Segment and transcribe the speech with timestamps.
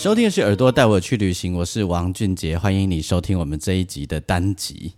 [0.00, 4.94] 收听的是耳朵带我去旅行，我是王俊杰，欢迎你收听我们这一集的单集。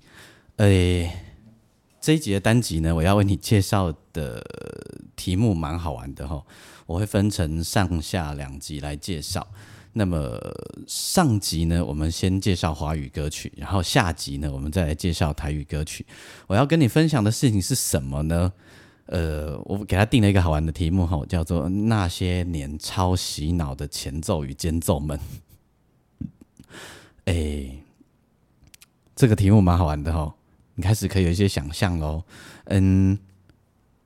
[0.58, 1.10] 诶，
[2.00, 4.40] 这一集的单集呢，我要为你介绍的
[5.16, 6.40] 题目蛮好玩的哈，
[6.86, 9.44] 我会分成上下两集来介绍。
[9.94, 10.38] 那么
[10.86, 16.06] 上集呢，我们先介绍华语歌曲，然后下集呢，我们再来介绍台语歌曲。
[16.46, 18.52] 我要跟你分享的事情是什么呢？
[19.12, 25.20] 呃，我给他定了一个好玩的题目哈，叫做“那些年超洗脑的前奏与间奏们”。
[27.26, 27.76] 哎，
[29.14, 30.34] 这个题目蛮好玩的哈，
[30.76, 32.24] 你开始可以有一些想象喽。
[32.64, 33.18] 嗯，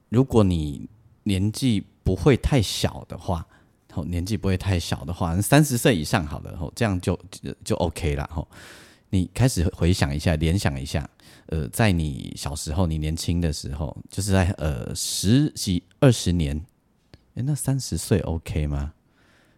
[0.09, 0.89] 如果你
[1.23, 3.47] 年纪不会太小的话，
[3.95, 7.17] 哦，年纪不会太小的话，三十岁以上好了，哦，这样就
[7.63, 8.45] 就 OK 了，哈。
[9.11, 11.09] 你开始回想一下，联想一下。
[11.49, 16.61] 呃，在你小时候，你年轻的时候，就是在呃十几二十年，
[17.35, 18.93] 哎，那三十岁 OK 吗？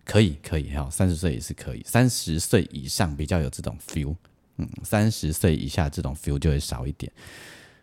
[0.05, 4.14] 可以，可以哈，三十岁也是可以，三十岁以上比较有这种 feel，
[4.56, 7.11] 嗯，三十岁以下这种 feel 就会少一点。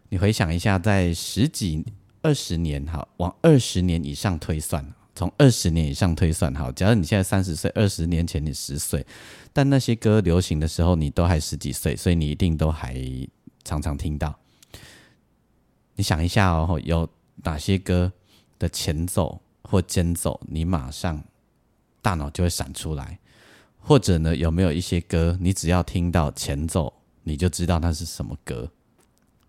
[0.09, 1.83] 你回想一下，在十几
[2.21, 9.05] 二十年哈，往二十年以上推算，从二十年以上推算哈，假如你现在三十岁，二十年前你十岁，
[9.51, 12.95] 但那些歌流行的时候，你都还十几岁，所以你一定都还。
[13.65, 14.33] 常常听到，
[15.95, 17.09] 你想一下哦，有
[17.43, 18.13] 哪些歌
[18.57, 21.21] 的前奏或间奏，你马上
[22.01, 23.19] 大脑就会闪出来，
[23.79, 28.71] 或者呢，有没有一些歌，你只要听到前奏，你就知道那是什么歌？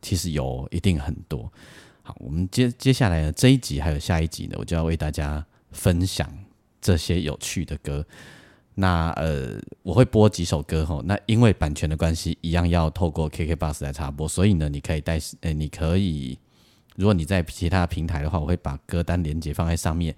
[0.00, 1.52] 其实有，一定很多。
[2.02, 6.32] 好，我们接接下来的这一集还有下一集呢，我就要为大家分享
[6.80, 8.06] 这些有趣的歌。
[8.78, 11.00] 那呃，我会播几首歌吼。
[11.02, 16.38] 那因为版权的关系，一样要透过 KK Bus 来插播，所以呢，你可以带呃，你可以，
[16.94, 20.14] 如果你在其他平台的话，我会把歌单连接放在上面，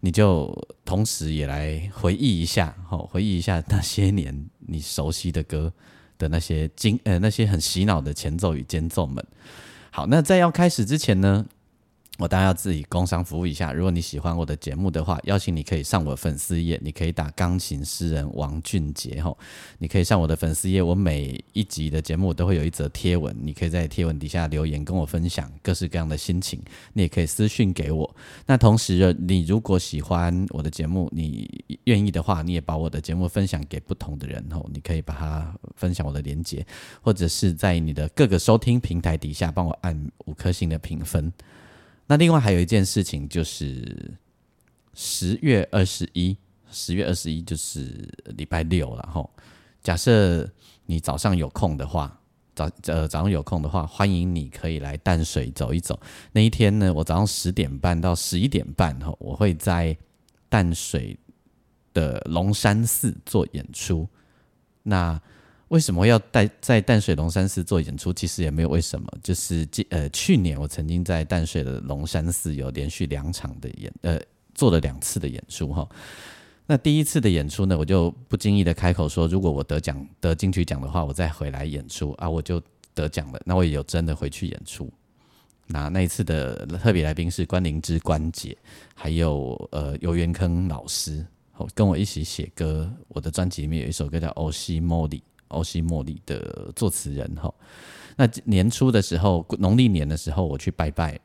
[0.00, 0.50] 你就
[0.86, 5.70] 同时也来回忆一下，吼，回忆一下那些年你熟悉的歌
[6.16, 9.22] 的那些经呃那些很洗脑的前奏与间奏们。
[9.90, 11.44] 好，那在要开始之前呢？
[12.18, 13.72] 我当然要自己工商服务一下。
[13.72, 19.38] 如果你喜欢我的节目的话，邀请你可以上我的粉丝页，你可以打钢琴诗人王俊杰吼，
[19.78, 26.60] 你可以上我的粉丝页，我每一集的节目都会有一则贴文，你可以在贴文底下留言跟我分享各式各样的心情，
[26.92, 28.16] 你也可以私讯给我。
[28.46, 31.48] 那同时，你如果喜欢我的节目，你
[31.84, 36.66] 愿意的话，你也把我的节目分享给不同的人吼，你可以把它分享我的链接，
[37.00, 41.32] 或者是在你的各个收听平台底下帮我按五颗星的评分。
[42.08, 44.18] 那另外还有一件事情，就是
[44.94, 46.36] 十月二十一，
[46.70, 49.28] 十月二十一就是礼拜六了哈。
[49.82, 50.50] 假设
[50.86, 52.18] 你早上有空的话，
[52.54, 56.00] 早呃早上有空的话，欢迎你可以来淡水走一走。
[56.32, 59.96] 那一天呢，我早上十点半到十一点半哈，我会在
[60.48, 61.16] 淡水
[61.92, 64.08] 的龙山寺做演出。
[64.82, 65.20] 那
[65.68, 68.12] 为什么要在在淡水龙山寺做演出？
[68.12, 74.18] 其实也没有为什么，就是呃去年我曾经在淡水的龙山寺有连续两场的演呃
[74.54, 75.86] 做了两次的演出哈。
[76.66, 82.62] 那第一次的演出呢，我就不经意的开口说，如果我得奖得金曲奖的话，我再回来演出啊，我就
[82.94, 83.40] 得奖了。
[83.44, 84.90] 那我也有真的回去演出。
[85.66, 88.56] 那那一次的特别来宾是关灵芝关姐，
[88.94, 91.26] 还有呃游元坑老师，
[91.74, 92.90] 跟我一起写歌。
[93.08, 95.18] 我的专辑里面有一首歌叫《欧西莫里》。
[95.48, 97.52] 欧西莫里的作词人哈，
[98.16, 101.18] 那年初的时候，农历年的时候，我去拜拜，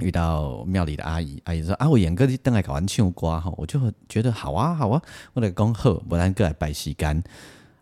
[0.00, 5.02] 遇到庙里的阿姨，阿姨说啊，我演歌登来搞完唱歌哈，我就觉得好啊好啊，
[5.34, 7.22] 我来讲好，不然过来拜时间，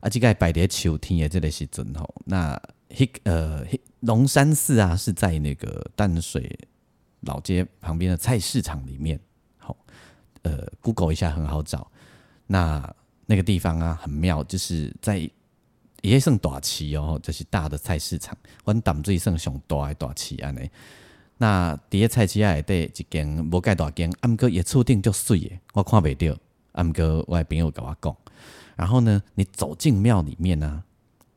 [0.01, 2.61] 啊，这个拜在秋天的这个时阵吼，那
[2.91, 3.65] 嘿呃
[4.01, 6.59] 龙山寺啊是在那个淡水
[7.21, 9.21] 老街旁边的菜市场里面，
[9.59, 9.77] 好，
[10.43, 11.91] 呃，Google 一下很好找，
[12.47, 12.95] 那
[13.27, 15.31] 那个地方啊很妙，就是在。
[16.11, 18.37] 也算大市哦，就是大的菜市场。
[18.65, 20.71] 阮淡水算上大的大市安尼。
[21.39, 26.39] 那伫个菜市啊，底一间无介大间，毋过也厝顶足水的，我看袂着。
[26.83, 28.17] 毋过我朋友甲我讲。
[28.77, 30.83] 然后呢，你走进庙里面呢，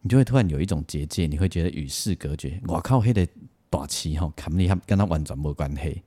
[0.02, 2.62] 你就会突然有一种结界，你会觉得与世隔绝。
[2.68, 3.28] 我靠，迄个
[3.70, 6.04] 大市吼，肯定跟他完全无关系。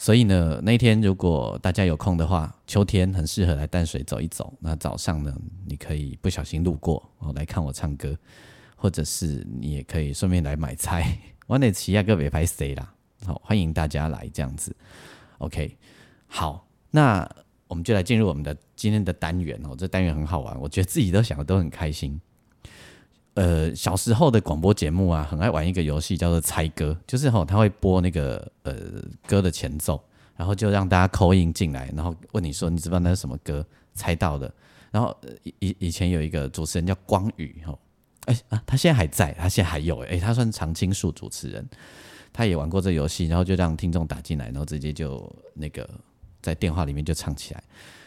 [0.00, 4.50] 所以呢，那天如果大家有空的话，秋天很适合来淡水走一走。
[4.58, 8.16] 那早上呢，你可以不小心路过哦，来看我唱歌，
[8.76, 11.18] 或者是你也可以顺便来买菜。
[11.46, 12.94] 我那旗亚哥别拍 C 啦，
[13.26, 14.74] 好，欢迎大家来这样子。
[15.36, 15.76] OK，
[16.26, 17.30] 好，那
[17.68, 19.76] 我们就来进入我们的今天的单元哦。
[19.76, 22.18] 这单元很好玩，我觉得自己都想的都很开心。
[23.40, 28.74] 呃，小时候的广播节目啊，很爱玩一个游戏，叫做猜歌，就是吼他会播那个呃
[29.26, 29.98] 歌的前奏，
[30.36, 33.64] 然后就让大家扣音进来，然后问你说你知不知道那是什么歌，
[33.94, 34.52] 猜到的。
[34.90, 37.78] 然后以以前有一个主持人叫光宇吼，
[38.26, 41.66] 哎啊，他现在还在，他现在还有哎，他算常青树主持人，
[42.34, 45.88] 他也玩过这游戏，然后就让听众打进来，然后直接就那个
[46.42, 47.64] 在电话里面就唱起来。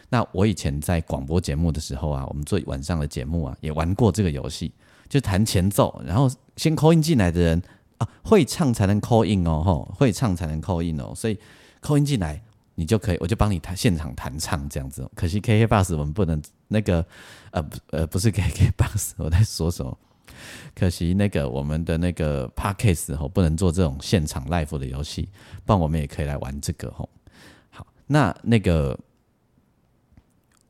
[0.08, 4.72] 那我以前在广播节目的时候啊，我们做晚上的节目啊，也玩过这个游戏。
[5.08, 7.62] 就弹前奏，然后先 call in 进来的人
[7.98, 11.38] 啊，会唱才能 call in 哦，吼，会唱才能 call in 哦，所以
[11.80, 12.42] call in 进来，
[12.74, 15.08] 你就可以，我就帮你弹现场弹唱这样子。
[15.14, 17.06] 可惜 K K bus 我们不能那个，
[17.52, 19.96] 呃呃不是 K K bus， 我在说什么？
[20.74, 25.28] 可惜那个我们的那个 parkcase 吼不能做这种现场 live 的游戏，
[25.64, 27.08] 不然我们也可以来玩这个吼。
[27.70, 28.98] 好，那那个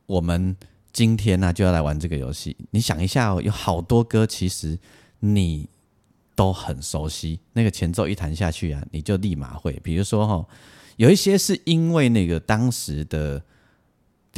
[0.06, 0.56] 我们。
[0.94, 2.56] 今天呢就要来玩这个游戏。
[2.70, 4.78] 你想一下哦，有好多歌其实
[5.18, 5.68] 你
[6.36, 9.72] 都很熟悉，那个前奏一弹下去啊，你就立马会。
[9.82, 10.46] 比如说哈，
[10.96, 13.42] 有一些是因为那个当时的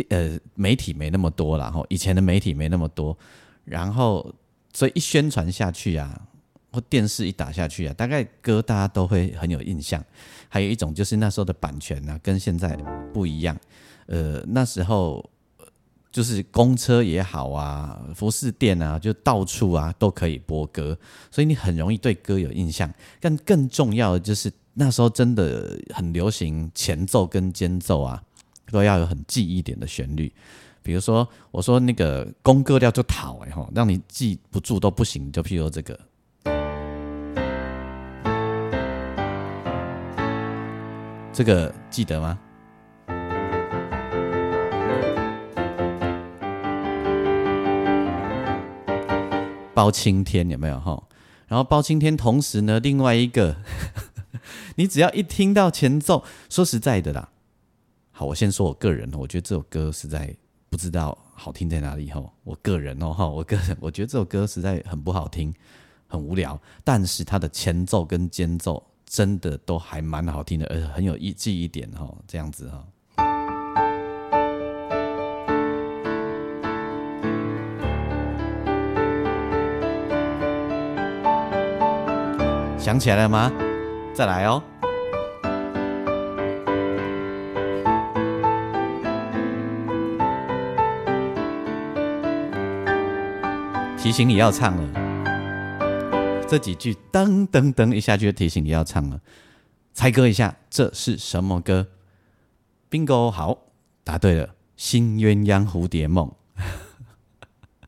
[0.08, 3.16] 呃媒体没那么多了哈，以前的媒体没那么多，
[3.66, 4.34] 然后
[4.72, 6.18] 所以一宣传下去啊，
[6.72, 10.02] 或电视一打下去啊，大概歌大家都会很有印象。
[10.48, 12.74] 还有一种就是那时候的版权呢跟现在
[13.12, 13.54] 不一样，
[14.06, 15.22] 呃那时候。
[16.16, 20.96] 就是公车也好啊，服饰店啊，就到处啊都可以播歌，
[21.30, 22.90] 所以你很容易对歌有印象。
[23.20, 28.22] 但更重要的就是那时候真的很流行前奏跟间奏啊，
[28.72, 30.32] 都要有很记忆点的旋律。
[30.82, 35.30] 比如说，我说那个宫歌调就讨哎吼，让你记不住都不行。
[35.30, 36.00] 就譬如这个，
[41.30, 42.38] 这个记得吗？
[49.76, 51.06] 包青天有没有哈？
[51.46, 53.56] 然后包青天同时呢，另外一个，
[54.76, 57.28] 你只要一听到前奏，说实在的啦，
[58.10, 60.34] 好，我先说我个人，我觉得这首歌实在
[60.70, 62.24] 不知道好听在哪里哈。
[62.42, 65.52] 我个人哦哈，我个人我觉得这首歌实在很不好听，
[66.06, 66.58] 很无聊。
[66.82, 72.82] 但是它的前奏跟间奏真的都还蛮好听的，而且很有意记忆点哈，这样子哈。
[82.86, 83.52] 想起来了吗？
[84.14, 84.62] 再来哦！
[93.98, 99.20] 提醒你要唱了，这几句噔噔噔一下就提醒你要唱了。
[99.92, 101.88] 猜歌一下，这是什么歌
[102.88, 103.62] ？Bingo，好，
[104.04, 104.46] 答对了，
[104.76, 106.32] 《新鸳鸯蝴蝶梦》。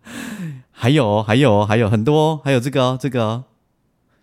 [0.73, 3.45] 还有，还有，还有很多，还有这个哦，这个。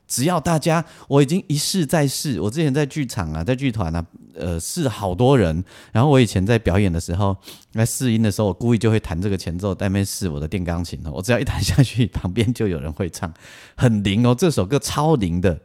[0.08, 2.40] 只要大家，我已经一试再试。
[2.42, 5.64] 我之前在剧场啊，在剧团啊，呃，试好多人。
[5.92, 7.36] 然后我以前在表演的时候，
[7.74, 11.12] 在试音的时候，我故意就会弹这个前奏，在那边试我的电钢琴哦。
[11.14, 13.34] 我只要一弹下去，旁边就有人会唱，
[13.76, 14.36] 很灵哦。
[14.38, 15.60] 这首歌超灵的，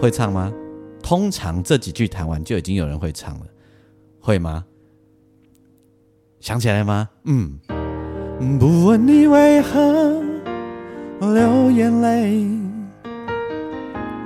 [0.00, 0.52] 会唱吗？
[1.02, 3.46] 通常这几句弹完就已经有人会唱了，
[4.20, 4.64] 会吗？
[6.40, 7.08] 想起来吗？
[7.24, 7.58] 嗯。
[8.58, 10.22] 不问你为何
[11.20, 12.48] 流眼泪。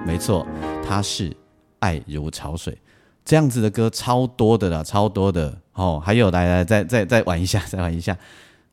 [0.07, 0.47] 没错，
[0.83, 1.37] 它是
[1.81, 2.79] 爱如潮水
[3.25, 6.01] 这样子的歌，超多的啦，超多的哦。
[6.03, 8.17] 还有，来来，再再再玩一下，再玩一下。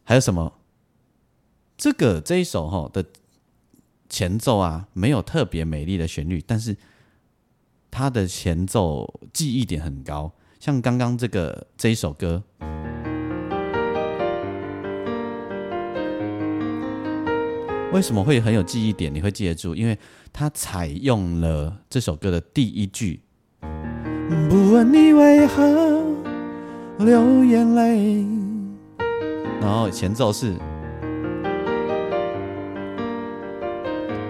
[0.04, 0.54] 还有什么？
[1.76, 3.04] 这个这一首哈的
[4.08, 6.78] 前奏啊，没有特别美丽的旋律，但是。
[7.96, 12.42] 它的前奏记忆点很高，像刚刚这个这一首歌，
[17.94, 19.14] 为什么会很有记忆点？
[19.14, 19.96] 你会记得住，因为
[20.34, 23.22] 它采用了这首歌的第一句。
[24.50, 26.04] 不问你为何
[26.98, 28.26] 流眼泪，
[29.62, 30.54] 然后前奏是，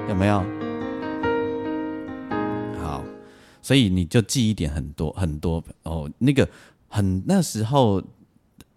[0.10, 0.44] 有没有？
[3.64, 6.48] 所以你就记忆点很多很多哦，那个
[6.88, 8.04] 很那时候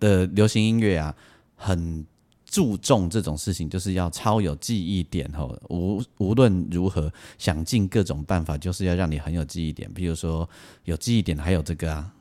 [0.00, 1.14] 的流行音乐啊，
[1.56, 2.06] 很
[2.46, 5.60] 注重这种事情，就是要超有记忆点哦。
[5.68, 9.92] 无无论如何，想尽各种办法，就是要让你很有记忆点。
[9.92, 10.48] 比如说
[10.84, 12.12] 有记忆点，还有这个啊。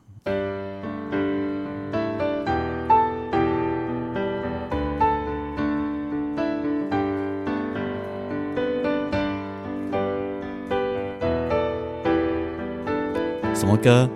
[13.56, 14.06] 什么歌？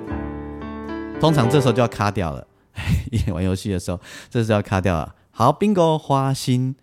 [1.18, 2.46] 通常这时候就要卡掉了。
[3.32, 5.14] 玩游戏的时候，这是要卡掉了。
[5.30, 6.76] 好，bingo 花心。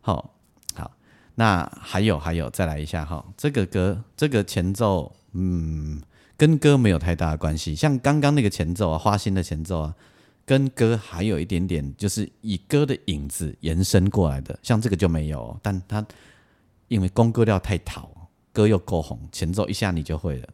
[0.00, 0.34] 好，
[0.74, 0.90] 好，
[1.36, 3.24] 那还有还有，再来一下哈。
[3.36, 6.02] 这个歌，这个前奏，嗯，
[6.36, 7.76] 跟歌没有太大的关系。
[7.76, 9.94] 像刚刚那个前奏啊，花心的前奏啊，
[10.44, 14.58] 跟歌还有一点点，就是以歌的影子延伸过来的。
[14.64, 16.04] 像这个就没有，但它
[16.88, 18.10] 因为公歌调太讨，
[18.52, 20.48] 歌又够红，前奏一下你就会了。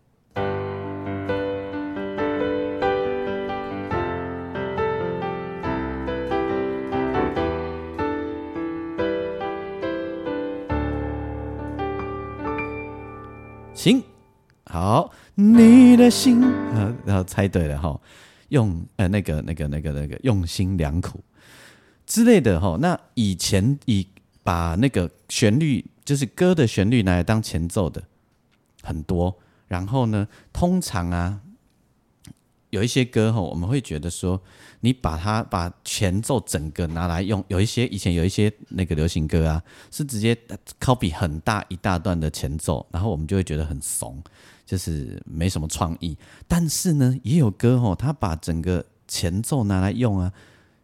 [13.87, 14.03] 行，
[14.65, 18.01] 好，你的心啊，然后猜对了哈，
[18.49, 21.23] 用呃那个那个那个那个用心良苦
[22.05, 22.77] 之类的哈。
[22.81, 24.05] 那以前以
[24.43, 28.03] 把那个旋律，就是歌的旋律拿来当前奏的
[28.83, 29.39] 很多，
[29.69, 31.43] 然后呢，通常啊。
[32.71, 34.41] 有一些歌哈，我们会觉得说，
[34.81, 40.37] 你把它把前奏整个拿来用，有一些以前有一些那个流行歌啊，是直接
[40.81, 44.23] copy 很大一大段的前奏，然后我们就会觉得很怂，
[44.67, 46.17] 就是没什么创意。
[46.49, 50.33] 但是呢，也有歌哈，他把整个前奏拿来用啊，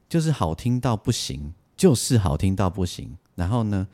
[0.09, 3.17] 就是好听到不行，就是好听到不行。
[3.35, 3.89] 然后呢，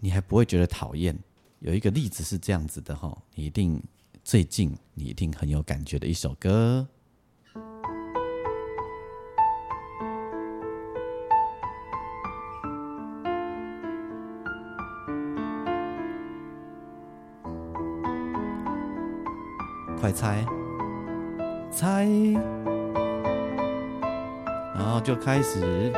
[0.00, 1.18] 你还不会觉得讨厌。
[1.58, 3.82] 有一个例子是这样子的哈，你一定
[4.22, 6.86] 最近你一定很有感觉的一首歌。
[20.06, 20.46] 快猜，
[21.72, 22.06] 猜，
[24.72, 25.92] 然后就开始。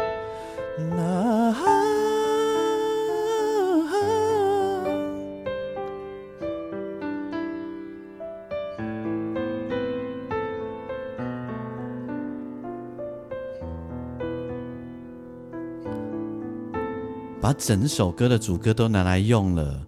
[17.43, 19.83] 把整首歌的主歌都拿来用了。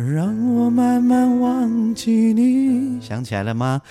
[0.00, 3.82] 让我慢慢忘记你，想起来了吗？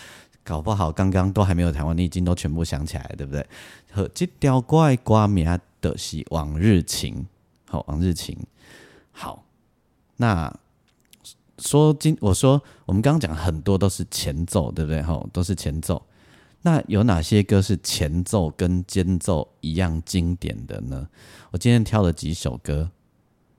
[0.43, 3.45] 搞不好刚刚都还没有弹完，你已经都全部想起来，对不对？
[3.91, 5.45] 和这条怪歌名
[5.79, 7.15] 的是《往日情》，
[7.69, 8.35] 好，《往日情》。
[9.11, 9.43] 好，
[10.17, 10.51] 那
[11.59, 15.03] 说今我说我们刚刚讲很多都是前奏，对不对？
[15.03, 16.01] 吼，都是前奏。
[16.63, 21.07] 那有哪些歌是前奏跟间奏一样经典的呢？
[21.51, 22.89] 我今天挑了几首歌。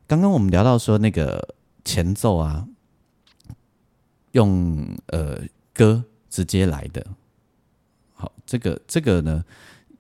[0.09, 1.55] 刚刚我们聊到说那个。
[1.85, 2.67] 前奏啊，
[4.33, 5.41] 用呃
[5.73, 7.05] 歌直接来的，
[8.15, 9.45] 好，这个这个呢，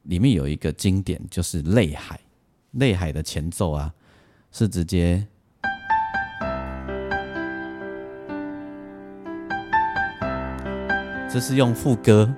[0.02, 2.16] 里面有一个经典，就是《泪海》，
[2.72, 3.94] 《泪海》的前奏啊，
[4.52, 5.26] 是直接，
[11.32, 12.32] 这是用副歌。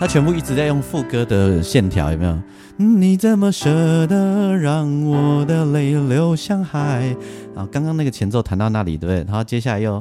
[0.00, 2.38] 他全部一直在用副歌的线条，有没有？
[2.76, 7.16] 你怎么舍得让我的泪流向海？
[7.52, 9.24] 然后刚刚那个前奏弹到那里，对不对？
[9.24, 9.94] 然后接下来又，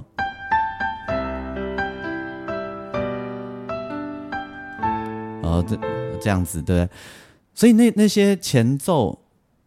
[5.41, 5.75] 哦，这
[6.21, 6.89] 这样子，对不对？
[7.55, 9.17] 所以那那些前奏。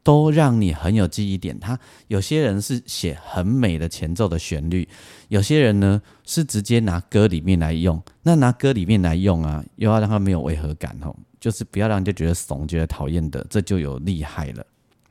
[0.03, 1.59] 都让你很有记忆点。
[1.59, 1.79] 他
[2.09, 4.89] 有些人是写很美的前奏的旋律，
[5.29, 8.03] 有些人呢是直接拿歌里面来用。
[8.23, 14.67] 那拿歌里面来用啊，又要让他没有违和感哦，就是不要让人家觉得怂、觉得讨厌的，这就有厉害了。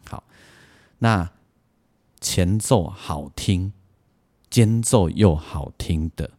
[0.08, 0.24] 好，
[0.98, 1.30] 那
[2.20, 3.72] 前奏好听，
[4.50, 6.30] 间奏又好听的，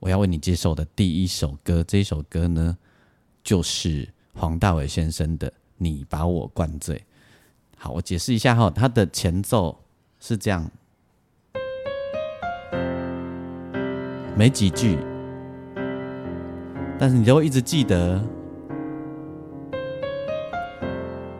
[0.00, 2.76] 我要为你介绍的第一首歌，这首歌呢
[3.42, 6.96] 就是黄大炜先生的《你把我灌醉》。
[7.86, 9.84] 好，我解释一下哈，它的前奏
[10.18, 10.68] 是这样，
[14.36, 14.98] 没几句，
[16.98, 18.20] 但是你就会一直记得。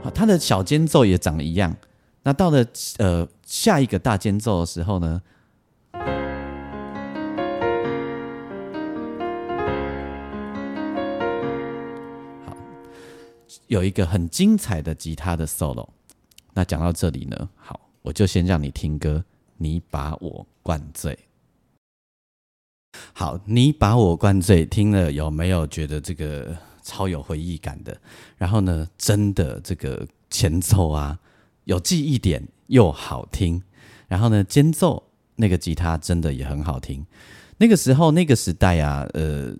[0.04, 1.76] 好，它的小间奏也长得一样。
[2.22, 2.64] 那到了
[2.98, 5.20] 呃下一个大间奏的时候呢，
[13.66, 15.88] 有一个很精彩的吉他的 solo。
[16.56, 19.22] 那讲到这里呢，好，我就先让你听歌，
[19.58, 21.18] 你把我灌醉。
[23.12, 27.94] 好，你把我灌醉，听了有没有觉得这个超有回忆感的？
[28.38, 31.20] 然后呢，真的这个前奏啊，
[31.64, 33.62] 有记忆点又好听。
[34.08, 37.04] 然后呢，间奏那个吉他真的也很好听。
[37.58, 39.54] 那个时候那个时代啊，呃。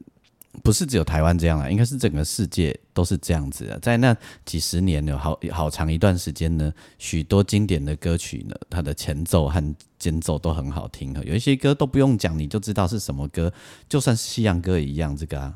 [0.63, 3.79] 不是只有台湾这样啊，应该是整个世界都是这样子的。
[3.81, 11.15] 在那几十年有好好长一段时间呢，许多经典的歌曲呢，它的前奏和间奏都很好听。
[11.25, 13.53] 有一些歌都不用讲，你就知道是什么歌，
[13.89, 15.17] 就算是西洋歌一样。
[15.17, 15.55] 这个啊，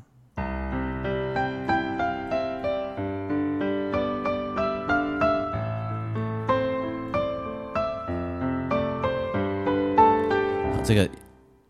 [10.84, 11.08] 这个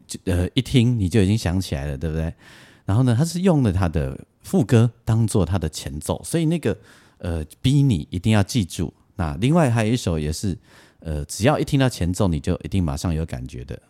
[0.06, 2.32] 就呃一听你就已经想起来了，对不对？
[2.90, 6.76] 然后呢，他是用了他的副歌当做他的前奏，所以那个
[7.18, 8.92] 呃逼你一定要记住。
[9.14, 10.58] 那另外还有一首也是，
[10.98, 13.80] 呃，只要一听到前奏，你就一定马上有感觉的。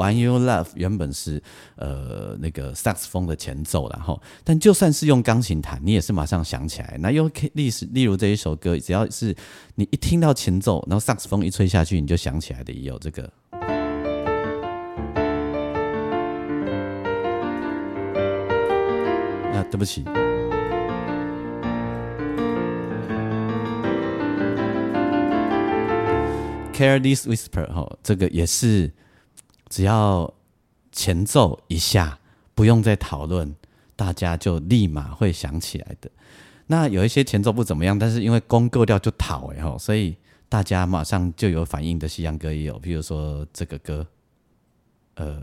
[0.00, 1.42] 有，The One You Love 原本是
[1.76, 6.96] 呃那个萨克斯风的前奏，然后但就算是用钢琴弹，你也是马上想起来。
[7.00, 9.34] 那又历史，例如这一首歌，只要是
[9.74, 13.30] 你一听到前奏，然后萨克斯风一吹下去，你就想起来的，也有这个。
[19.52, 20.04] 啊，对不起
[26.72, 28.90] ，Careless Whisper 哈，这个也是。
[29.70, 30.30] 只要
[30.92, 32.18] 前奏一下，
[32.54, 33.54] 不用再讨论，
[33.94, 36.10] 大家就立马会想起来的。
[36.66, 40.16] 那有一些前奏不怎么样，但是因为功够掉就讨哎吼，所以
[40.48, 44.06] 大家马上就有反应的西洋歌也有，比如说这个歌，
[45.14, 45.40] 呃，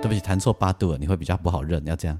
[0.00, 2.16] 对不起，弹错八度了，你会比较不好认，要这样。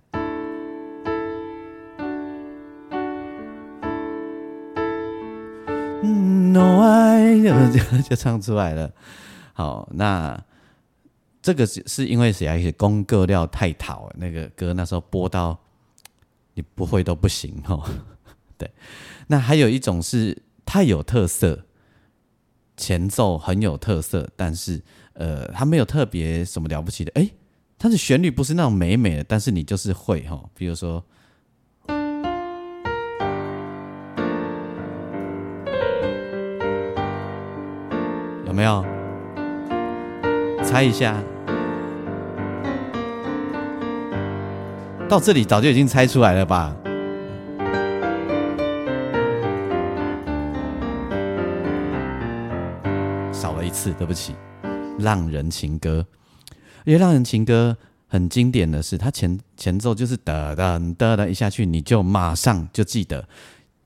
[6.00, 8.92] No I 就就唱出来了。
[9.52, 10.40] 好，那
[11.42, 12.56] 这个是是因为谁啊？
[12.56, 15.58] 一些功歌料太讨，那个歌那时候播到
[16.54, 17.82] 你不会都不行哦。
[18.56, 18.70] 对，
[19.26, 21.66] 那还有一种是太有特色，
[22.76, 24.82] 前奏很有特色，但是
[25.14, 27.12] 呃，它没有特别什么了不起的。
[27.14, 27.30] 哎，
[27.78, 31.04] 它的旋律不是那种美美的，但是你就是会哈，比如说。
[38.58, 38.84] 没有，
[40.64, 41.14] 猜一下，
[45.08, 46.74] 到这里早就已经猜出来了吧？
[53.32, 54.34] 少了一次，对不起。
[54.98, 56.04] 浪人情歌，
[56.84, 57.76] 因为浪人情歌
[58.08, 63.24] 很经典的是，它前前奏就是哒哒哒哒一下去，你就马上就记得。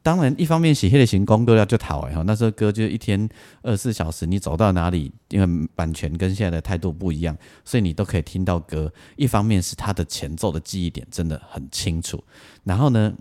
[0.03, 3.29] 当然，一方面写黑的行功都要就讨哎哈，那时候歌就一天
[3.63, 8.93] 二十四小时，你走到哪里，因为版权跟现在的态度不一样，所以你都可以听到歌。
[9.15, 12.23] 一方面是它的前奏的记忆点真的很清楚，
[12.65, 13.13] 然后呢，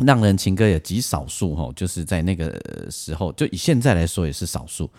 [0.00, 2.54] 浪人情歌也极少数哈，就是在那个
[2.90, 4.90] 时候，就以现在来说也是少数。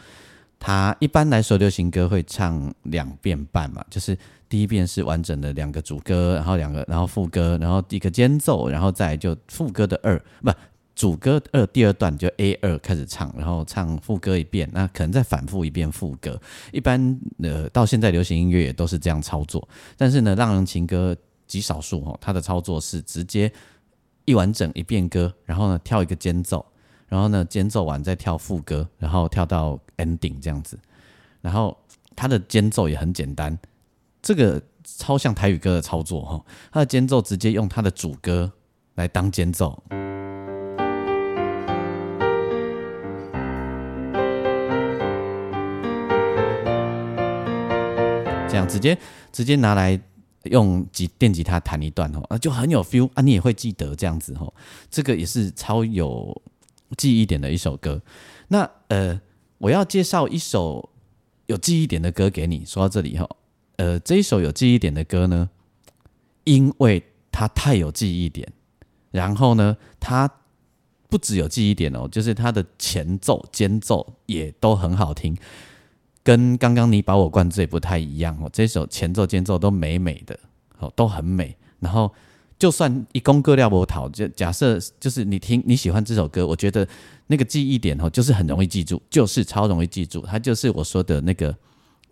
[0.57, 4.17] 他一般来说流行歌会唱两遍半嘛，就是
[4.49, 10.51] 第一遍是完整的两个主歌，然后两个然后副歌，然后一个间奏，然后再就副歌的二不。
[10.95, 16.39] 主歌二第二段就 A 二开始唱，然后唱副歌一遍，那可能再反复一遍副歌。
[16.71, 23.51] 一般呃到现在流行音乐也都是这样操作，但是呢，浪人情歌极少数哦，它的操作是直接
[24.23, 26.65] 一完整一遍歌，然后呢跳一个间奏，
[27.07, 30.79] 然后呢间奏完再跳副歌，然后跳到 ending 这样子。
[31.41, 31.77] 然后
[32.15, 33.59] 它的间奏也很简单，
[34.21, 38.49] 这个超像台语歌的操作哈，它的间奏直接用它的主歌
[38.95, 39.83] 来当间奏。
[48.55, 48.97] 这样直接
[49.33, 49.99] 直接拿来
[50.43, 54.53] 用吉电吉他弹一段哦，那就很有 feel 啊，你也会记得这样子哦。
[54.89, 56.41] 这个也是超有
[56.97, 58.01] 记忆点的一首歌。
[58.47, 59.19] 那呃，
[59.57, 60.89] 我要介绍一首
[61.47, 62.63] 有记忆点的歌给你。
[62.63, 63.27] 说到这里哈，
[63.75, 65.49] 呃，这一首有记忆点的歌呢，
[66.45, 68.47] 因为它太有记忆点，
[69.11, 70.31] 然后呢，它
[71.09, 75.35] 不只有记忆点哦，就是它的前奏、间奏也都很好听。
[76.25, 80.37] 跟刚刚你把我灌醉不太一样哦，这首前奏间奏都美美的
[80.79, 81.55] 哦，都很美。
[81.79, 82.11] 然后
[82.57, 86.87] 就算一公歌料不讨，就假设就是你听你喜欢这首歌，我觉得
[87.27, 90.25] 那个记忆点哦，就是很容易记住，就是超容易记住。
[90.25, 91.55] 它就是我说的那个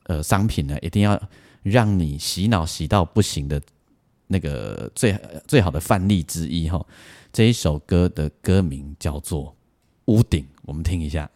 [0.03, 1.19] 呃商品呢，一定要
[1.63, 3.59] 让你洗脑洗到不行的
[4.27, 6.85] 那个最最好的范例之一哈。
[7.31, 9.45] 这一首歌的歌名叫做
[10.05, 11.27] 《屋顶》，我们听一下。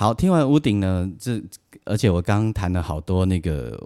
[0.00, 1.42] 好，听完《屋顶》呢，这
[1.84, 3.76] 而且我刚刚弹了好多那个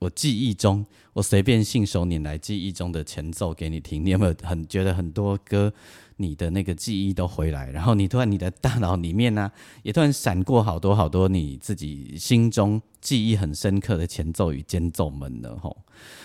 [0.00, 4.04] 我记忆中，我随便信手拈来记忆中的前奏给你听。
[4.04, 5.72] 你有没有很觉得很多歌，
[6.16, 9.52] 你的那个记忆都回来，然后你突然你的大脑里面呢，
[9.84, 15.56] 也突然闪过好多好多你自己心中记忆很深刻的前奏与间奏们呢？
[15.62, 15.84] 吼，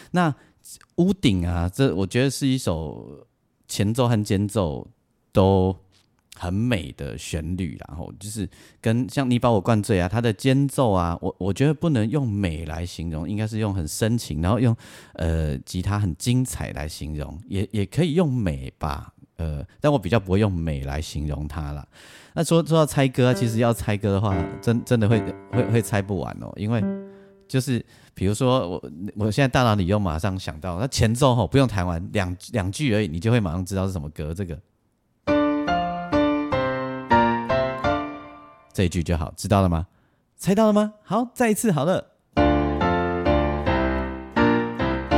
[0.10, 0.32] 那
[0.96, 3.28] 《屋顶》啊，这我觉得是一首。
[3.68, 4.88] 前奏和间奏
[5.34, 5.76] 都
[6.38, 8.48] 很美的旋律，然后就是
[8.80, 14.76] 跟像你把我灌醉啊，它的间奏啊，我我觉得不能用美来形容，应该是用很深情，然后用
[15.14, 21.88] 呃吉他很精彩来形容，也也可以用美吧，呃，但我比较不会用美来形容它了。
[22.34, 25.20] 那说说到猜歌，其实要猜歌的话，真真的会
[25.52, 26.84] 会会猜不完哦，因为
[27.48, 27.84] 就是。
[28.18, 34.34] 比如说我我现在大脑里又马上想到，那前奏吼不用弹完两两句而已，你就会马上知道是什么歌。
[34.34, 34.60] 这个
[38.78, 39.88] 这一句就好，知道了吗？
[40.38, 40.94] 猜到了吗？
[41.02, 42.12] 好，再一次好了，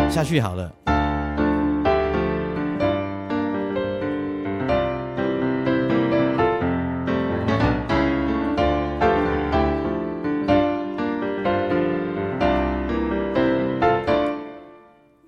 [0.10, 0.74] 下去好了。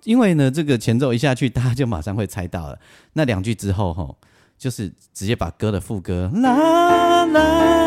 [0.05, 2.79] 因为呢，这个前奏一下去，大家就马上会猜到了。
[3.11, 4.15] 那两句之后，吼，
[4.57, 7.80] 就是直接把歌的副歌啦啦，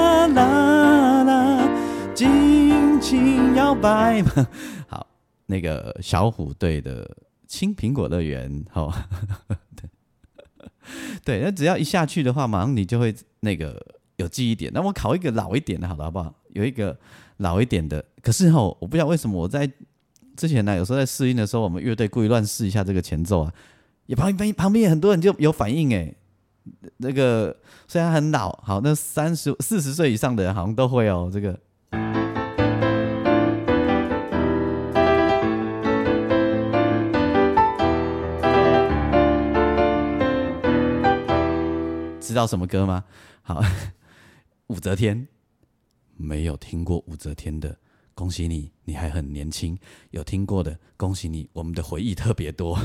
[2.15, 4.49] 尽情摇摆嘛。
[4.89, 5.07] 好，
[5.47, 7.05] 那个小虎队的
[7.47, 8.93] 《青苹果乐园》，吼，
[11.25, 13.85] 对，那只要一下去的话，马上你就会那个
[14.17, 14.71] 有记忆点。
[14.73, 16.35] 那我考一个老一点的，好了，好不好？
[16.51, 16.97] 有一个
[17.39, 19.71] 老一点的，可是吼，我不知道为什么我在。
[20.37, 23.53] 之前呢，有时候在试音的时候，我们乐队故意乱试一下这个前奏啊，
[24.07, 26.13] 也旁边旁边很多人就有反应哎，
[26.97, 31.57] 那个虽然很老，好，那三十四十岁以上的人好像都会哦，这个
[42.21, 43.05] 知道什么歌吗？
[43.43, 43.63] 好，
[44.67, 45.29] 武则天，
[46.17, 47.79] 没有听过武则天的。
[48.13, 49.79] 恭喜你，你还很年轻，
[50.11, 52.77] 有听过的，恭喜你，我们的回忆特别多。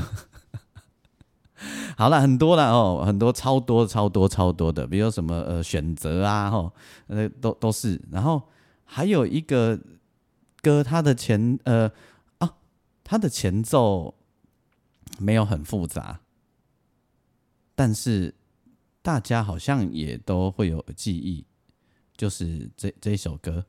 [1.96, 6.72] 好了，很多了哦，很多超多超多超多的，比如什么呃选择啊，吼，
[7.08, 8.00] 呃都都是。
[8.12, 8.40] 然后
[8.92, 9.78] 还有一个
[10.60, 11.92] 歌，它的前呃
[12.38, 12.56] 啊，
[13.04, 14.16] 它的前奏
[15.16, 16.18] 没有很复杂，
[17.76, 18.34] 但是
[19.00, 21.46] 大家好像也都会有记忆，
[22.16, 23.64] 就是这这一首歌。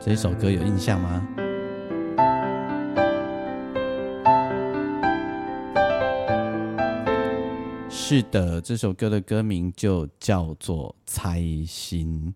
[0.00, 1.39] 这首歌有印象吗？
[8.10, 12.34] 是的，这首歌的歌名就叫做《猜心》。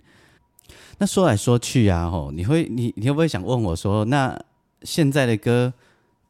[0.99, 4.41] 那说来说去啊，吼，你会你你会不会想问我说，那
[4.83, 5.75] 现在的歌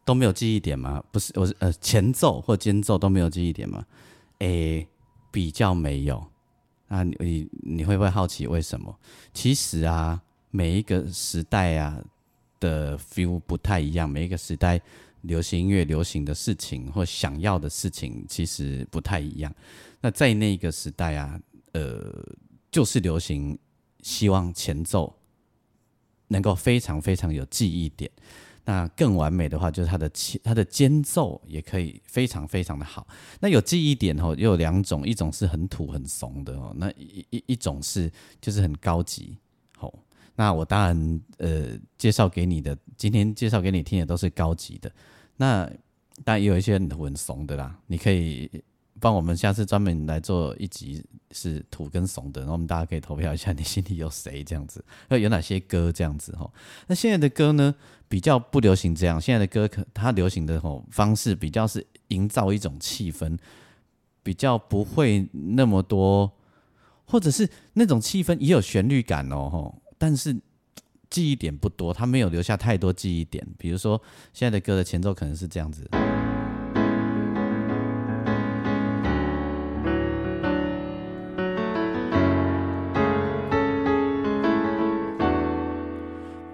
[0.03, 1.05] 都没有记忆点吗？
[1.13, 3.85] 不是，我是呃前奏或间奏都没有记忆点吗？
[4.39, 4.89] 诶，
[5.31, 6.25] 比较没有。
[6.89, 8.97] 那你你会不会好奇为什么？
[9.35, 10.23] 其实啊。
[10.51, 12.01] 每一个时代啊
[12.61, 14.81] 的 feel 不太一样，每一个时代
[15.25, 19.55] 流行音乐流行的事情或想要的事情其实不太一样。
[20.01, 21.41] 那在那个时代啊，
[21.73, 22.13] 呃，
[22.71, 23.59] 就是流行
[24.03, 25.15] 希望前奏
[26.29, 28.11] 能够非常非常有记忆点。
[28.67, 33.07] 那更完美的话，就是它的前它的间奏也可以非常非常的好。
[33.41, 38.11] 那有记忆点哦，又有两种，一种是很土很怂的哦，那一一一种是
[38.41, 39.37] 就是很高级。
[40.37, 44.91] 那我当然，呃，介绍给你的，今天介绍给你听的都是高级的。
[45.37, 45.65] 那
[46.25, 48.51] 当然也有一些很怂的啦，你可以
[49.01, 54.85] 帮我们下次专门来做一集是土跟怂的，然后我们大家可以投票一下，你心里有谁这样子？
[55.11, 56.51] 有有哪些歌这样子哈？
[56.87, 57.75] 那现在的歌呢，
[58.09, 63.39] 比较不流行这样，现在的歌可它流行的吼方式比较是营造一种气氛，
[64.23, 66.33] 比较不会那么多，
[67.05, 69.83] 或者是那种气氛也有旋律感哦吼。
[69.99, 70.37] 但是
[71.09, 73.47] 记忆点不多，他没有留下太多记忆点。
[73.59, 74.01] 比如说，
[74.33, 75.89] 现在的歌的前奏可能是这样子。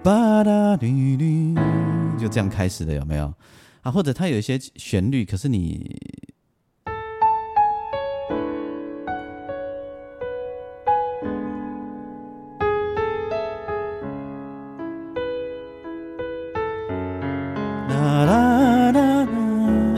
[0.03, 1.55] 吧哒哩哩，
[2.19, 3.33] 就这样开始的，有没有？
[3.81, 5.95] 啊，或者它有一些旋律，可是你。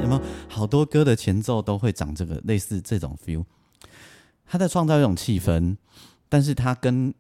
[0.01, 3.43] 有没有好多歌的前奏都会长这个类似这种 feel，
[4.45, 5.75] 他在创造一种气氛，
[6.29, 7.13] 但是他跟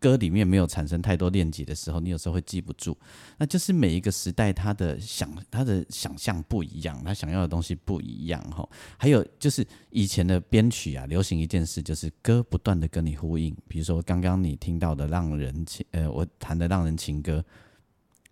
[0.00, 2.96] 歌里面没有产生太多链接的时候，你有时候会记不住。
[3.36, 8.68] 那就是每一个时代他的想他的想象不一样，他想要的东西不一样哈。
[8.96, 13.52] 还有就是以前的编曲啊，流行一件事就是歌不断的跟你呼应。
[13.66, 17.38] 比如说刚刚你听到的《浪人情》，呃，我弹的《浪人情歌》，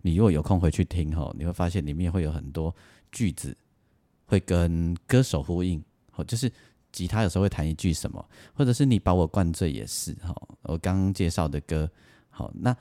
[0.07, 2.73] 你如果有空回去听哈，你会发现里面会有很多
[3.11, 3.55] 句子
[4.25, 5.83] 会跟歌手呼应，
[6.15, 6.49] 哦，就是。
[6.89, 10.33] 吉他有时候会弹一句什么，或者是你把我灌醉也是哈。
[10.63, 11.87] 我刚刚介绍的歌，
[12.29, 12.75] 好，那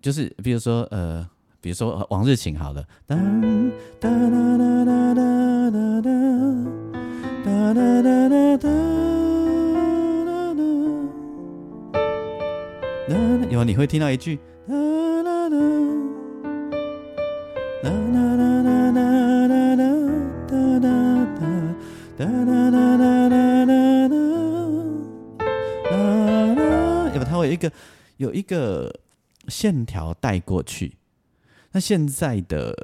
[0.00, 1.28] 就是比如说呃，
[1.60, 3.22] 比如说往日情好了，哒哒
[4.00, 8.68] 哒哒哒哒哒哒哒哒哒哒，
[13.50, 14.38] 有你会听到一句。
[17.84, 19.84] 哒哒哒哒哒哒哒，
[27.14, 27.70] 有它会有一个
[28.16, 28.90] 有一个
[29.48, 30.96] 线条带过去。
[31.72, 32.74] 那现在的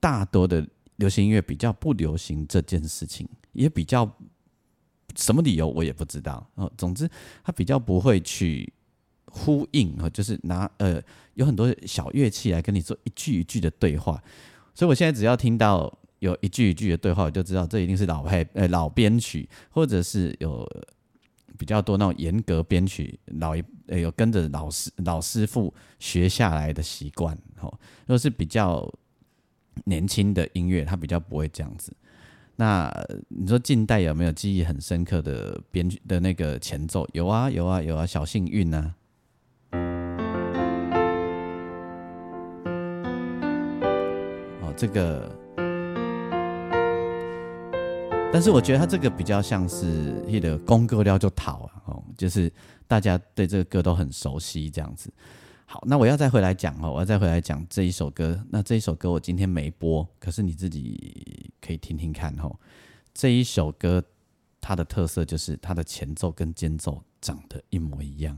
[0.00, 0.66] 大多的
[0.96, 4.10] 流行音乐比较不流行这件事情，也比较
[5.14, 6.44] 什么理由我也不知道。
[6.56, 7.08] 哦，总之
[7.44, 8.72] 它比较不会去
[9.34, 11.02] 呼应，哦，就是拿呃
[11.34, 14.22] 有很多小乐器来跟你做一句一句的对话。
[14.74, 15.92] 所以我现在只要听到。
[16.20, 20.66] 有一句一句的对话，我就知道这一定是老派呃老编曲，或者是有
[21.58, 27.36] 比较多那种严格编曲老一呃有跟着老师老师傅学下来的习惯。
[27.58, 27.68] 吼，
[28.06, 28.90] 如果是比较
[29.84, 31.94] 年轻的音乐，他比较不会这样子。
[32.56, 32.90] 那
[33.28, 37.06] 你说近代有没有记忆很深刻的编曲的那个前奏？
[37.12, 38.94] 有啊有啊有啊，小幸运啊。
[44.76, 45.30] 这个。
[48.32, 52.52] 但是我觉得他这个比较像是一个公歌料就讨啊，哦，就是
[52.88, 55.08] 大家对这个歌都很熟悉这样子。
[55.66, 58.44] 好，那我要再回来讲哦，我要再回来讲这一首歌。
[58.50, 62.52] 那这一首歌我今天没播，可是你自己可以听听看哦。
[63.12, 64.02] 这一首歌
[64.60, 68.36] 它的特色就是它的前奏跟间奏长得一模一样。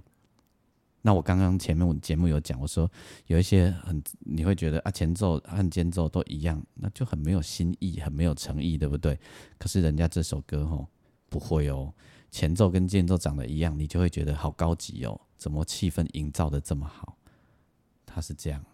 [1.07, 2.90] 那我刚刚前面我节目有讲，我说
[3.29, 9.16] 有一些很你会觉得啊前奏和间奏都一样，那就很没有新意，很没有诚意，对不对？
[9.57, 10.88] 可是人家这首歌吼
[11.29, 11.95] 不会哦，
[12.33, 17.16] 前奏跟间奏长得一样，你就会觉得好高级哦，怎么气氛营造的这么好？
[18.05, 18.64] 它是这样，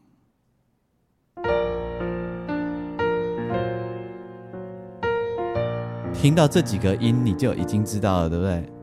[6.15, 8.82] 听到这几个音你就已经知道了，对不对？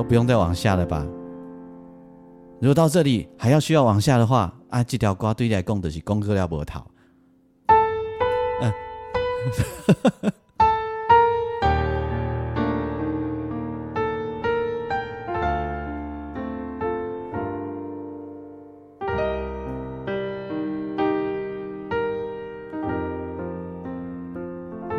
[0.00, 1.06] 都不用再往下了吧？
[2.58, 6.86] 如果到这里还要需要往下的话，啊，这条瓜对来讲的是功课了不讨。
[8.62, 8.72] 嗯，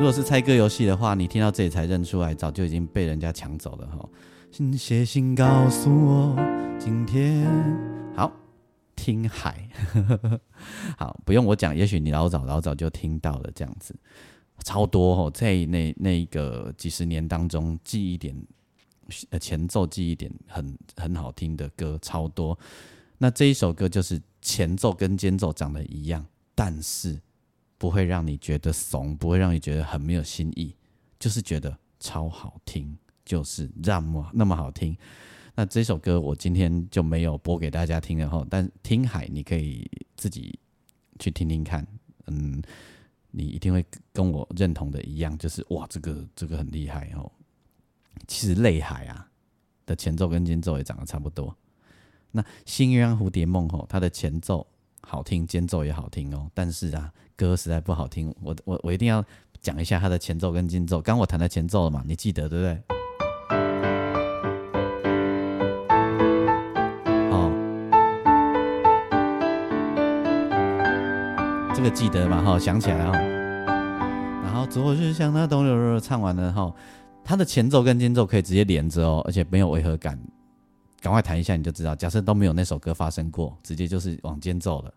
[0.01, 4.09] 如果是猜歌游戏的话，你听到这里才认出来，早就已经被人家抢走了哈。
[4.51, 6.35] 请写信告诉我，
[6.79, 7.47] 今天
[8.15, 8.31] 好
[8.95, 9.69] 听海，
[10.97, 13.95] 好不用我讲，也许你老早老早就听到了这样子，
[14.63, 18.35] 超多哦，在那那个几十年当中，记忆点
[19.29, 22.57] 呃前奏记忆点很很好听的歌超多。
[23.19, 27.21] 那这一首歌就是前奏跟间奏长得一样，但是
[27.81, 30.75] 不会让你觉得怂，不会让你觉得很没有新意，
[31.17, 32.95] 就是觉得超好听。
[33.25, 34.95] 就是那么那么好听，
[35.55, 40.59] 那这首歌我今天就没有播给大家听了哈，但听海你可以自己
[41.17, 41.87] 去听听看，
[42.27, 42.61] 嗯，
[43.31, 47.31] 你一定会跟我认同的一样，就是哇，这个这个很厉害哦。
[48.27, 49.27] 其实泪海啊
[49.87, 51.55] 的前奏跟间奏也长得差不多。
[52.29, 54.67] 那新鸳鸯蝴蝶梦吼，它的前奏
[55.01, 58.33] 好听，间奏也好听哦，但是啊，歌实在不好听。
[58.41, 59.23] 我我我一定要
[59.61, 61.01] 讲一下它的前奏跟间奏。
[61.01, 62.81] 刚我弹的前奏了嘛，你记得对不对？
[71.73, 72.43] 这个记得嘛？
[72.43, 73.11] 哈，想起来哈。
[74.43, 76.71] 然后昨日像那冬日唱完了哈，
[77.23, 80.19] 它的前奏跟间奏可以直接连着哦，而且没有违和感。
[81.01, 81.95] 赶快弹一下你就知道。
[81.95, 84.93] 假设都没有那首歌发生过，直接就是往间奏了。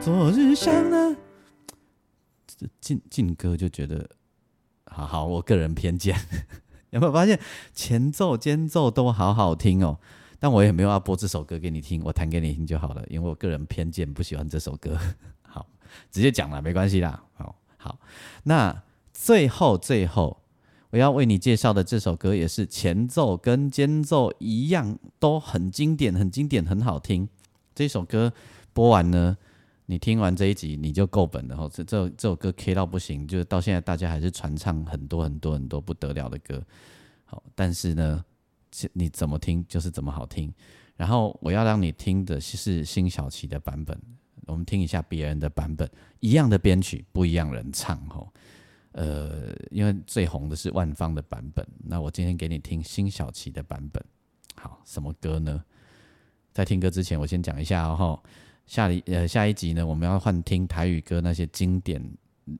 [0.00, 1.16] 昨日像那，
[2.80, 4.10] 进进歌就觉得。
[5.26, 6.16] 我个人偏见，
[6.90, 7.38] 有没有发现
[7.72, 9.98] 前奏、间奏都好好听哦？
[10.38, 14.98] 但我也没有要播这首歌给你听，我弹给你听就好了，因为我个人偏见不喜欢这首歌。
[15.42, 15.66] 好，
[16.10, 17.22] 直接讲了，没关系啦。
[17.34, 17.98] 好好，
[18.42, 18.82] 那
[19.12, 20.42] 最后最后
[20.90, 27.28] 我要为你介绍的这首歌，也是前奏跟间奏一样都很经典、很经典、很好听。
[27.74, 28.32] 这首歌
[28.72, 29.36] 播完呢？
[29.86, 36.62] 你听完这一集你就够本了哈，这这这首歌 K 到不行，就是到现在大家还是传唱很多很多很多不得了的歌。
[37.24, 38.24] 好，但是呢，
[38.94, 40.52] 你怎么听就是怎么好听。
[40.96, 44.00] 然后我要让你听的是辛晓琪的版本，
[44.46, 48.26] 我们听一下别人的版本，一样的编曲，不一样人唱哈。
[48.92, 54.02] 呃，因为最红的是万芳的版本，那我今天给你听辛晓琪的版本。
[54.54, 55.62] 好，什么歌呢？
[56.52, 58.22] 在听歌之前，我先讲一下哦。
[58.66, 62.02] 下一呃下一集呢，我们要换听台语歌那些经典，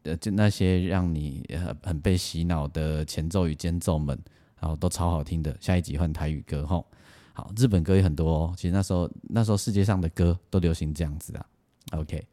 [0.02, 4.18] 呃就那些让你很很被洗脑的前奏与间奏们，
[4.60, 5.56] 然后都超好听的。
[5.60, 6.84] 下一集换台语歌吼，
[7.32, 8.54] 好，日本歌也很多哦。
[8.56, 11.46] 其实那时候那时候世界上的歌都流行这样子啊。
[11.92, 12.26] OK，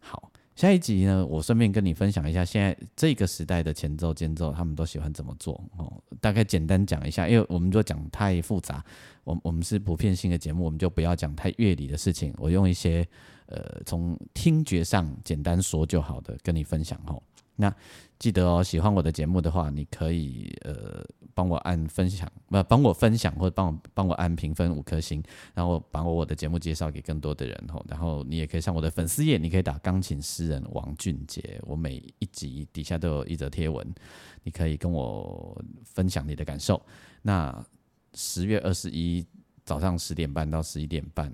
[0.00, 0.31] 好。
[0.54, 5.90] 下一集呢，我顺便跟你分享一下现在这个时代的前奏、间奏，他们都喜欢怎么做哦。
[6.20, 8.84] 大概简单讲一下，因为我们就讲太复杂，
[9.24, 12.34] 我我们是普遍性的节目，我们就不要讲太乐理的事情。
[12.36, 13.06] 我用一些
[13.46, 17.22] 呃从听觉上简单说就好的跟你分享哦。
[17.56, 17.74] 那
[18.18, 21.04] 记得哦，喜欢我的节目的话，你可以呃。
[21.34, 25.22] 帮我按分享，不帮我分享，或者帮我帮我按评分五颗星，
[25.54, 27.82] 然后把我的节目介绍给更多的人吼。
[27.88, 33.94] 然后你也可以上我的粉丝页，你可以打钢琴诗人王俊杰，我每一集底下都有一则贴文，
[34.42, 36.78] 你可以跟我分享你的感受。
[37.22, 37.64] 那
[38.12, 39.24] 十月二十一
[39.64, 41.32] 早上十点半到十一点半。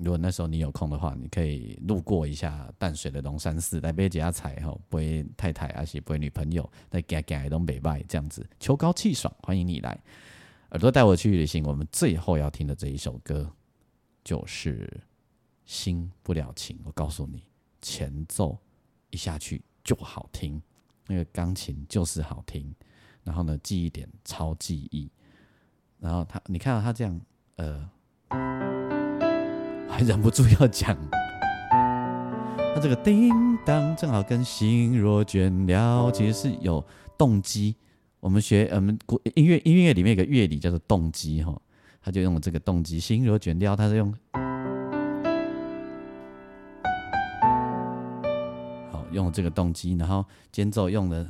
[0.00, 10.00] 如果那时候你有空的话，你可以路过一下淡水的龙山寺，来杯几下菜哈，不会太太，而且不会女朋友，来给给东北拜这样子，秋高气爽，欢迎你来。
[10.70, 13.50] 耳朵带我去旅行，我们最后要听的这一首歌
[14.22, 14.86] 就是
[15.64, 16.76] 《心不了情》。
[16.84, 17.42] 我告诉你，
[17.82, 18.56] 前奏
[19.10, 20.62] 一下去就好听，
[21.06, 22.72] 那个钢琴就是好听，
[23.24, 25.10] 然后呢，记忆点超记忆，
[25.98, 27.20] 然后他，你看到他这样，
[27.56, 27.90] 呃。
[30.04, 30.96] 忍不住要讲，
[32.74, 33.30] 他这个叮
[33.66, 36.84] 当正好跟心若倦了，其实是有
[37.18, 37.74] 动机。
[38.20, 41.54] 我们学我们古音乐音乐里面有个乐理叫做动机哈，
[42.00, 42.98] 他就用了这个动机。
[42.98, 44.14] 心若倦了，他是用
[48.90, 51.26] 好用了这个动机，然后间奏用了。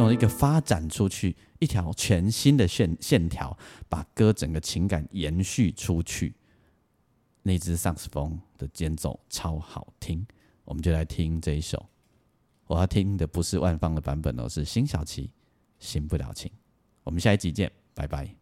[0.00, 3.56] 用一个发展出去一条全新的线线条，
[3.88, 6.34] 把歌整个情感延续出去。
[7.42, 10.26] 那支萨克斯风的间奏超好听，
[10.64, 11.86] 我们就来听这一首。
[12.66, 15.24] 我要听的不是万芳的版本哦，是辛晓琪
[15.78, 16.50] 《新不了情》。
[17.02, 18.39] 我们下一集见，拜拜。